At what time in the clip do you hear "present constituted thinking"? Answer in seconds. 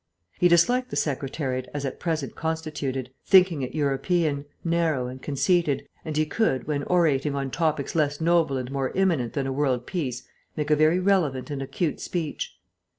1.99-3.61